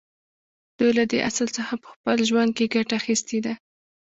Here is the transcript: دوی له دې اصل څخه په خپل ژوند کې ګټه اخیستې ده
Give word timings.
دوی 0.77 0.91
له 0.97 1.03
دې 1.11 1.19
اصل 1.29 1.47
څخه 1.57 1.73
په 1.81 1.87
خپل 1.93 2.17
ژوند 2.29 2.51
کې 2.57 2.71
ګټه 2.75 2.93
اخیستې 3.01 3.39
ده 3.45 3.53